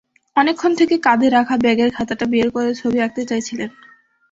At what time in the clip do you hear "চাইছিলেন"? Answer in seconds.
3.25-3.69